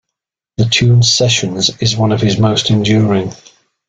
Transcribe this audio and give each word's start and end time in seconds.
The 0.57 0.65
tune 0.65 1.03
"Sessions" 1.03 1.69
is 1.79 1.95
one 1.95 2.11
of 2.11 2.21
his 2.21 2.39
most 2.39 2.71
enduring. 2.71 3.33